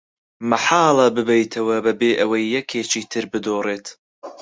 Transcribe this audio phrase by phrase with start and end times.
[0.49, 3.85] مەحاڵە ببەیتەوە بەبێ ئەوەی یەکێکی تر بدۆڕێت.